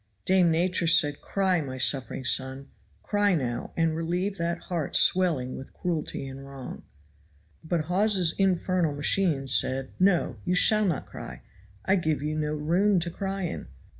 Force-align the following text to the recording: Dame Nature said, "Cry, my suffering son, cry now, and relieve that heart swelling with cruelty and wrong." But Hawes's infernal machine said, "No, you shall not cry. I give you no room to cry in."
Dame 0.25 0.49
Nature 0.49 0.87
said, 0.87 1.21
"Cry, 1.21 1.61
my 1.61 1.77
suffering 1.77 2.25
son, 2.25 2.69
cry 3.03 3.35
now, 3.35 3.71
and 3.77 3.95
relieve 3.95 4.39
that 4.39 4.61
heart 4.63 4.95
swelling 4.95 5.55
with 5.55 5.75
cruelty 5.75 6.25
and 6.27 6.43
wrong." 6.43 6.81
But 7.63 7.81
Hawes's 7.81 8.33
infernal 8.39 8.93
machine 8.95 9.47
said, 9.47 9.91
"No, 9.99 10.37
you 10.43 10.55
shall 10.55 10.85
not 10.85 11.05
cry. 11.05 11.43
I 11.85 11.97
give 11.97 12.23
you 12.23 12.35
no 12.35 12.55
room 12.55 12.97
to 12.99 13.11
cry 13.11 13.43
in." 13.43 13.67